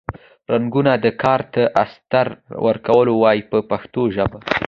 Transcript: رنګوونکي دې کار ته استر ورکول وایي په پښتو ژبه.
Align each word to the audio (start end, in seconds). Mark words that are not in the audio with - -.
رنګوونکي 0.51 0.95
دې 1.03 1.11
کار 1.21 1.41
ته 1.53 1.61
استر 1.83 2.27
ورکول 2.65 3.07
وایي 3.13 3.41
په 3.51 3.57
پښتو 3.69 4.01
ژبه. 4.15 4.39